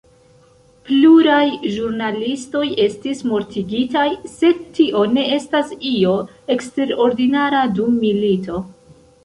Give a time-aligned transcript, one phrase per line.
[0.85, 1.43] Pluraj
[1.73, 4.07] ĵurnalistoj estis mortigitaj,
[4.39, 6.17] sed tio ne estas io
[6.57, 8.67] eksterordinara dum milito.